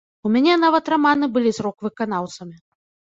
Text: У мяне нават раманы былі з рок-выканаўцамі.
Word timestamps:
У 0.27 0.29
мяне 0.35 0.53
нават 0.61 0.89
раманы 0.95 1.29
былі 1.35 1.51
з 1.59 1.67
рок-выканаўцамі. 1.67 2.57